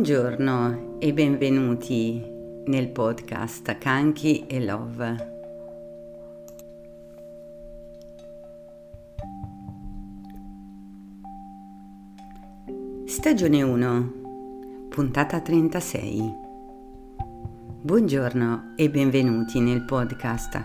[0.00, 2.22] Buongiorno e benvenuti
[2.64, 5.28] nel podcast Kanki e Love.
[13.04, 14.12] Stagione 1,
[14.88, 16.34] puntata 36.
[17.82, 20.64] Buongiorno e benvenuti nel podcast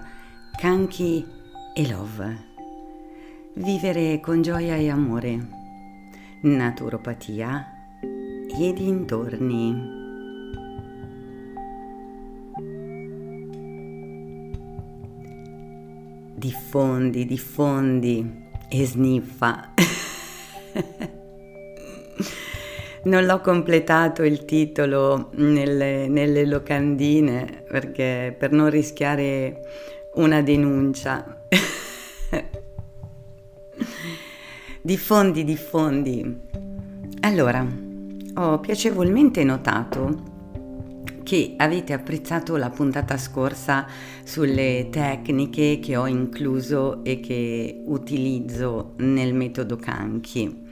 [0.58, 1.26] Kanki
[1.74, 2.38] e Love.
[3.56, 5.48] Vivere con gioia e amore.
[6.44, 7.75] Naturopatia
[8.58, 9.94] e dintorni.
[16.36, 19.74] Diffondi, diffondi e sniffa.
[23.04, 29.60] non l'ho completato il titolo nelle, nelle, locandine perché per non rischiare
[30.14, 31.46] una denuncia.
[34.82, 36.40] diffondi, diffondi.
[37.22, 37.85] Allora,
[38.38, 40.34] ho piacevolmente notato
[41.24, 43.88] che avete apprezzato la puntata scorsa
[44.24, 50.64] sulle tecniche che ho incluso e che utilizzo nel metodo Kanki.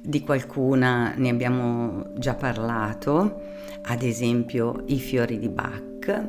[0.00, 3.42] Di qualcuna ne abbiamo già parlato,
[3.82, 6.28] ad esempio i fiori di Bach,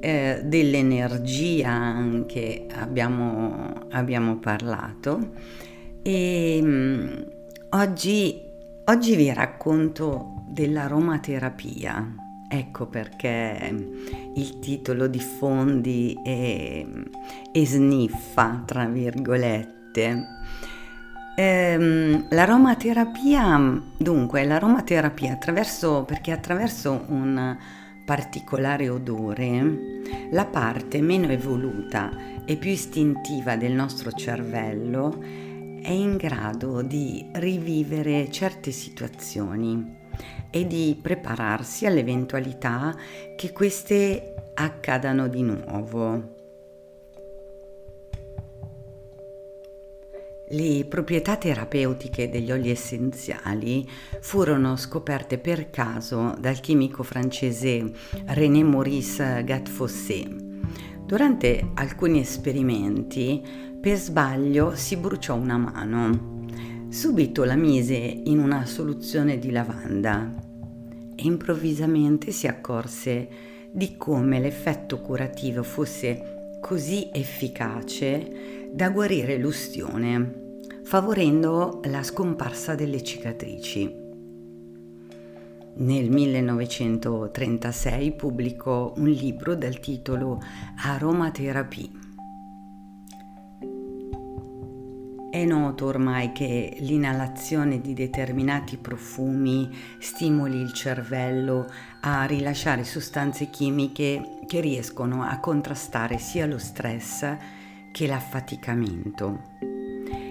[0.00, 5.30] eh, dell'energia anche abbiamo, abbiamo parlato
[6.02, 7.08] e mh, mm,
[7.70, 8.52] oggi
[8.86, 12.16] Oggi vi racconto dell'aromaterapia.
[12.46, 13.74] Ecco perché
[14.34, 16.86] il titolo diffondi e,
[17.50, 20.26] e sniffa, tra virgolette.
[21.34, 27.56] Ehm, l'aromaterapia, dunque, l'aromaterapia attraverso, perché attraverso un
[28.04, 32.10] particolare odore, la parte meno evoluta
[32.44, 35.53] e più istintiva del nostro cervello
[35.84, 39.98] è in grado di rivivere certe situazioni
[40.50, 42.96] e di prepararsi all'eventualità
[43.36, 46.32] che queste accadano di nuovo.
[50.48, 53.86] Le proprietà terapeutiche degli oli essenziali
[54.20, 57.92] furono scoperte per caso dal chimico francese
[58.28, 60.24] René Maurice Gattefossé.
[61.04, 66.46] Durante alcuni esperimenti per sbaglio si bruciò una mano.
[66.88, 70.32] Subito la mise in una soluzione di lavanda
[71.14, 73.28] e improvvisamente si accorse
[73.70, 83.94] di come l'effetto curativo fosse così efficace da guarire l'ustione, favorendo la scomparsa delle cicatrici.
[85.74, 90.40] Nel 1936 pubblicò un libro dal titolo
[90.84, 92.03] Aromaterapia
[95.34, 99.68] È noto ormai che l'inalazione di determinati profumi
[99.98, 101.68] stimoli il cervello
[102.02, 107.36] a rilasciare sostanze chimiche che riescono a contrastare sia lo stress
[107.90, 109.56] che l'affaticamento.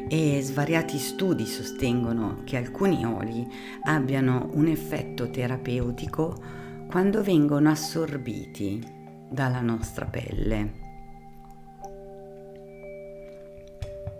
[0.07, 3.45] E svariati studi sostengono che alcuni oli
[3.81, 6.41] abbiano un effetto terapeutico
[6.89, 8.81] quando vengono assorbiti
[9.29, 10.82] dalla nostra pelle.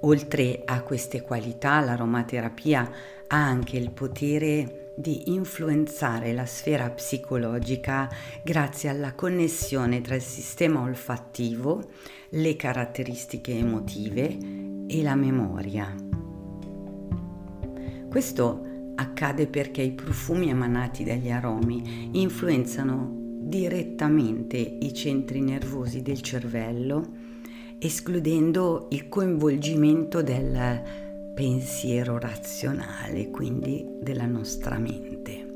[0.06, 2.92] Oltre a queste qualità, l'aromaterapia
[3.28, 8.10] ha anche il potere di influenzare la sfera psicologica
[8.44, 11.90] grazie alla connessione tra il sistema olfattivo,
[12.32, 14.38] le caratteristiche emotive
[14.88, 15.96] e la memoria.
[18.10, 18.66] Questo
[18.96, 27.23] accade perché i profumi emanati dagli aromi influenzano direttamente i centri nervosi del cervello
[27.86, 30.82] escludendo il coinvolgimento del
[31.36, 35.52] pensiero razionale, quindi della nostra mente.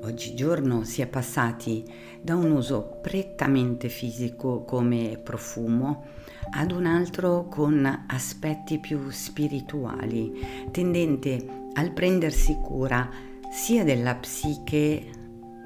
[0.00, 1.84] Oggigiorno si è passati
[2.22, 6.04] da un uso prettamente fisico come profumo
[6.52, 10.32] ad un altro con aspetti più spirituali,
[10.70, 13.10] tendente al prendersi cura
[13.50, 15.04] sia della psiche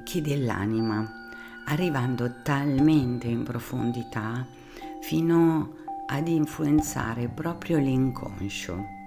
[0.03, 1.18] che dell'anima
[1.69, 4.45] arrivando talmente in profondità
[5.01, 5.75] fino
[6.07, 8.97] ad influenzare proprio l'inconscio.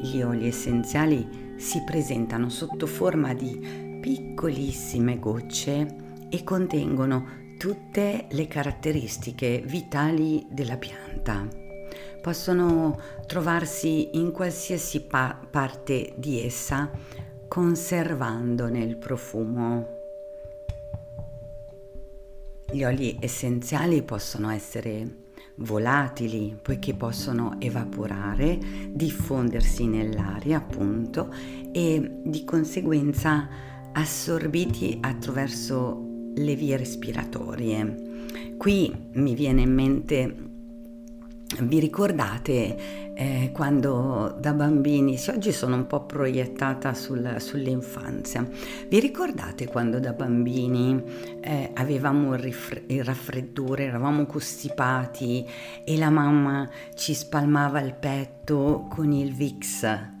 [0.00, 5.96] Gli oli essenziali si presentano sotto forma di piccolissime gocce
[6.30, 11.46] e contengono tutte le caratteristiche vitali della pianta.
[12.22, 16.90] Possono trovarsi in qualsiasi pa- parte di essa
[17.50, 19.88] conservandone il profumo.
[22.70, 25.16] Gli oli essenziali possono essere
[25.56, 28.56] volatili poiché possono evaporare,
[28.90, 31.34] diffondersi nell'aria appunto
[31.72, 33.48] e di conseguenza
[33.94, 38.54] assorbiti attraverso le vie respiratorie.
[38.58, 40.36] Qui mi viene in mente,
[41.58, 48.48] vi ricordate eh, quando da bambini, se oggi sono un po' proiettata sul, sull'infanzia,
[48.88, 51.02] vi ricordate quando da bambini
[51.40, 55.46] eh, avevamo il, rifre- il raffreddore, eravamo costipati
[55.84, 60.18] e la mamma ci spalmava il petto con il Vicks?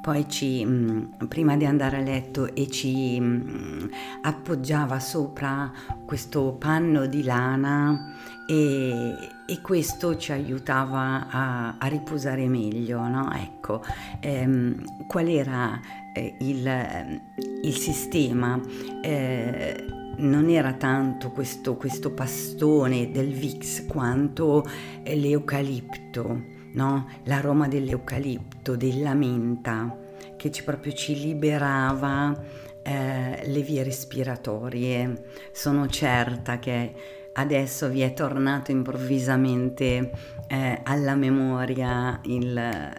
[0.00, 3.86] Poi ci, mm, prima di andare a letto e ci mm,
[4.22, 5.70] appoggiava sopra
[6.06, 8.14] questo panno di lana
[8.48, 9.14] e,
[9.46, 13.30] e questo ci aiutava a, a riposare meglio, no?
[13.32, 13.82] Ecco,
[14.20, 15.78] ehm, qual era
[16.14, 17.20] eh, il,
[17.62, 18.58] il, sistema?
[19.02, 19.84] Eh,
[20.16, 24.64] non era tanto questo, questo pastone del Vix quanto
[25.04, 27.08] l'eucalipto no?
[27.24, 29.96] l'aroma dell'eucalipto, della menta,
[30.36, 32.34] che ci proprio ci liberava
[32.82, 35.24] eh, le vie respiratorie.
[35.52, 36.94] Sono certa che
[37.32, 40.10] adesso vi è tornato improvvisamente
[40.48, 42.90] eh, alla memoria il,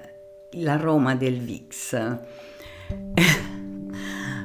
[0.49, 1.95] l'aroma del Vix.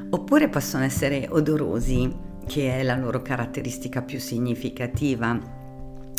[0.09, 5.56] Oppure possono essere odorosi, che è la loro caratteristica più significativa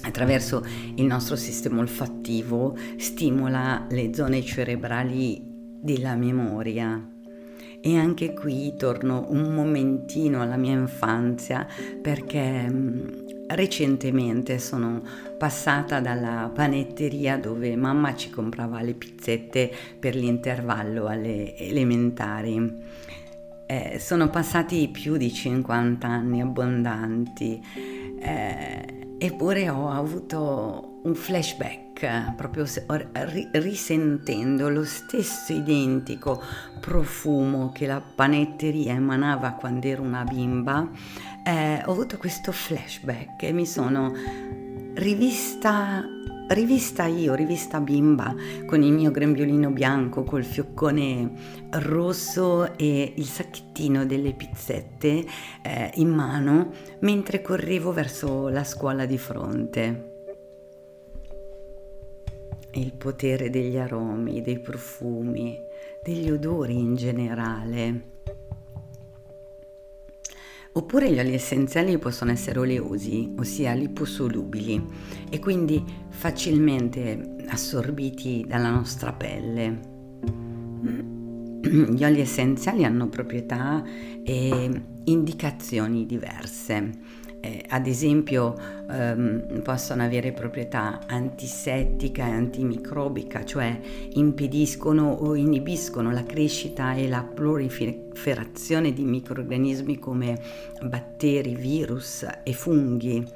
[0.04, 0.64] attraverso
[0.94, 5.40] il nostro sistema olfattivo stimola le zone cerebrali
[5.80, 7.16] della memoria.
[7.80, 11.66] E anche qui torno un momentino alla mia infanzia
[12.02, 13.08] perché mm,
[13.48, 15.00] recentemente sono
[15.38, 22.74] passata dalla panetteria dove mamma ci comprava le pizzette per l'intervallo alle elementari.
[23.66, 27.60] Eh, sono passati più di 50 anni abbondanti.
[28.20, 32.64] Eh, Eppure ho avuto un flashback, proprio
[33.52, 36.40] risentendo lo stesso identico
[36.80, 40.88] profumo che la panetteria emanava quando ero una bimba,
[41.44, 44.12] eh, ho avuto questo flashback e mi sono
[44.94, 46.04] rivista
[46.48, 48.34] rivista io, rivista bimba,
[48.66, 51.32] con il mio grembiolino bianco, col fioccone
[51.70, 55.24] rosso e il sacchettino delle pizzette
[55.62, 60.12] eh, in mano, mentre correvo verso la scuola di fronte.
[62.72, 65.58] Il potere degli aromi, dei profumi,
[66.02, 68.16] degli odori in generale
[70.78, 74.80] Oppure gli oli essenziali possono essere oleosi, ossia liposolubili,
[75.28, 79.80] e quindi facilmente assorbiti dalla nostra pelle.
[81.90, 83.82] Gli oli essenziali hanno proprietà
[84.22, 88.54] e indicazioni diverse eh, ad esempio
[88.90, 93.78] ehm, possono avere proprietà antisettica e antimicrobica, cioè
[94.14, 100.40] impediscono o inibiscono la crescita e la proliferazione di microrganismi come
[100.82, 103.26] batteri, virus e funghi.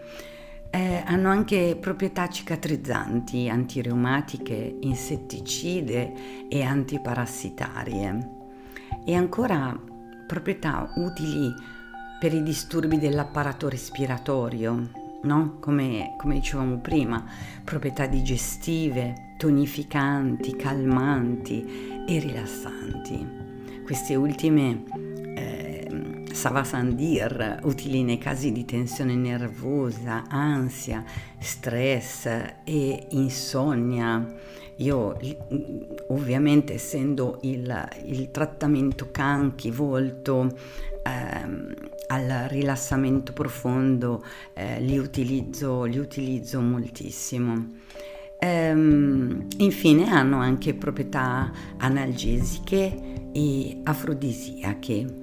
[0.75, 8.41] Eh, hanno anche proprietà cicatrizzanti, antireumatiche, insetticide e antiparassitarie.
[9.05, 9.79] E ancora
[10.27, 11.53] proprietà utili
[12.23, 14.91] per i disturbi dell'apparato respiratorio,
[15.23, 15.57] no?
[15.59, 17.25] come, come dicevamo prima,
[17.65, 23.27] proprietà digestive, tonificanti, calmanti e rilassanti.
[23.83, 24.85] Queste ultime
[25.35, 31.03] eh, Savasandir, utili nei casi di tensione nervosa, ansia,
[31.41, 32.27] stress
[32.63, 34.33] e insonnia.
[34.83, 35.17] Io
[36.09, 40.51] ovviamente essendo il, il trattamento canchi volto
[41.05, 41.75] ehm,
[42.09, 44.25] al rilassamento profondo
[44.55, 47.75] eh, li, utilizzo, li utilizzo moltissimo.
[48.41, 55.21] Ehm, infine hanno anche proprietà analgesiche e afrodisiache.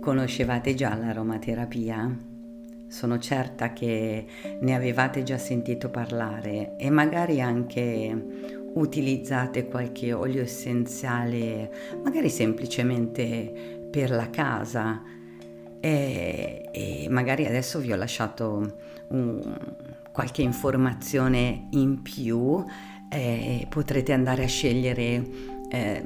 [0.00, 2.33] Conoscevate già l'aromaterapia?
[2.94, 4.24] Sono certa che
[4.60, 8.16] ne avevate già sentito parlare e magari anche
[8.74, 11.72] utilizzate qualche olio essenziale,
[12.04, 15.02] magari semplicemente per la casa.
[15.80, 18.76] E, e magari adesso vi ho lasciato
[19.08, 19.58] un,
[20.12, 22.64] qualche informazione in più,
[23.08, 25.26] eh, potrete andare a scegliere
[25.68, 26.02] eh,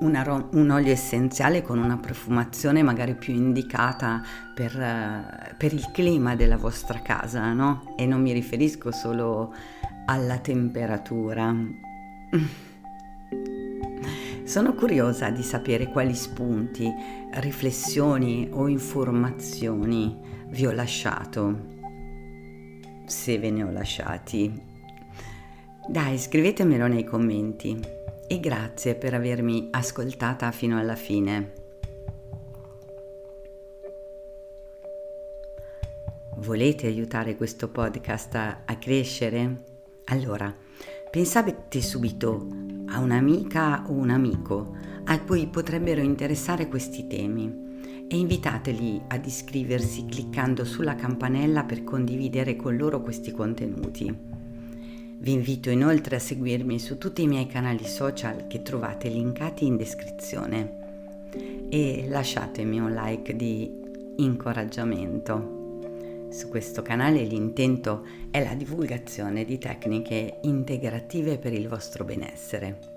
[0.00, 4.22] un, un, olio essenziale con una profumazione magari più indicata
[4.54, 7.94] per, uh, per il clima della vostra casa, no?
[7.96, 9.54] E non mi riferisco solo
[10.06, 11.54] alla temperatura.
[14.44, 16.92] Sono curiosa di sapere quali spunti,
[17.34, 21.72] riflessioni o informazioni vi ho lasciato,
[23.06, 24.72] se ve ne ho lasciati.
[25.88, 31.52] Dai, scrivetemelo nei commenti e grazie per avermi ascoltata fino alla fine.
[36.36, 39.62] Volete aiutare questo podcast a, a crescere?
[40.06, 40.54] Allora,
[41.10, 42.48] pensate subito
[42.88, 47.62] a un'amica o un amico a cui potrebbero interessare questi temi
[48.08, 54.33] e invitateli ad iscriversi cliccando sulla campanella per condividere con loro questi contenuti.
[55.16, 59.76] Vi invito inoltre a seguirmi su tutti i miei canali social che trovate linkati in
[59.76, 60.82] descrizione
[61.70, 63.70] e lasciatemi un like di
[64.16, 65.62] incoraggiamento.
[66.30, 72.92] Su questo canale l'intento è la divulgazione di tecniche integrative per il vostro benessere.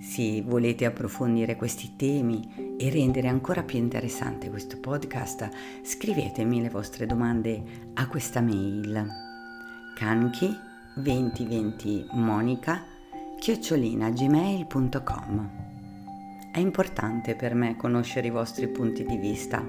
[0.00, 5.48] Se volete approfondire questi temi e rendere ancora più interessante questo podcast,
[5.82, 7.62] scrivetemi le vostre domande
[7.94, 9.28] a questa mail
[10.00, 10.58] canchi
[10.94, 12.82] 2020 monica
[13.38, 15.50] chiocciolina gmail.com
[16.50, 19.62] È importante per me conoscere i vostri punti di vista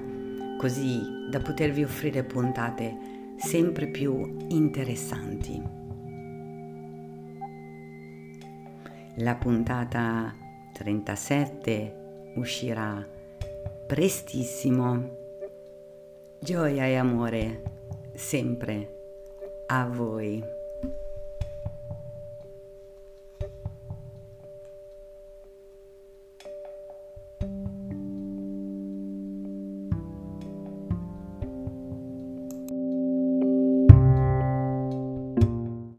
[0.56, 5.62] così da potervi offrire puntate sempre più interessanti.
[9.16, 10.34] La puntata
[10.72, 13.06] 37 uscirà
[13.86, 15.10] prestissimo.
[16.40, 17.62] Gioia e amore
[18.14, 18.91] sempre
[19.72, 20.61] a voi.